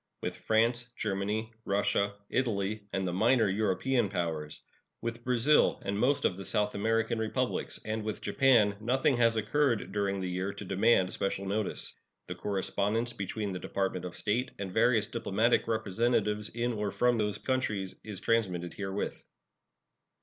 With 0.23 0.35
France, 0.35 0.89
Germany, 0.97 1.53
Russia, 1.63 2.15
Italy, 2.31 2.87
and 2.91 3.07
the 3.07 3.13
minor 3.13 3.47
European 3.47 4.09
powers; 4.09 4.63
with 4.99 5.23
Brazil 5.23 5.79
and 5.85 5.95
most 5.95 6.25
of 6.25 6.37
the 6.37 6.43
South 6.43 6.73
American 6.73 7.19
Republics, 7.19 7.79
and 7.85 8.03
with 8.03 8.19
Japan, 8.19 8.75
nothing 8.79 9.15
has 9.17 9.35
occurred 9.37 9.91
during 9.91 10.19
the 10.19 10.27
year 10.27 10.53
to 10.53 10.65
demand 10.65 11.13
special 11.13 11.45
notice. 11.45 11.95
The 12.25 12.33
correspondence 12.33 13.13
between 13.13 13.51
the 13.51 13.59
Department 13.59 14.03
of 14.05 14.15
State 14.15 14.49
and 14.57 14.71
various 14.73 15.05
diplomatic 15.05 15.67
representatives 15.67 16.49
in 16.49 16.73
or 16.73 16.89
from 16.89 17.19
those 17.19 17.37
countries 17.37 17.93
is 18.03 18.19
transmitted 18.19 18.73
herewith. 18.73 19.23